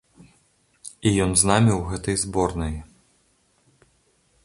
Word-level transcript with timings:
І 1.09 1.11
ён 1.27 1.31
з 1.41 1.51
намі 1.51 1.71
ў 1.79 1.91
гэтай 1.91 2.15
зборнай. 2.25 2.75